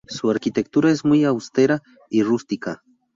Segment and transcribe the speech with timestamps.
[0.07, 2.81] Su arquitectura es muy austera y rústica.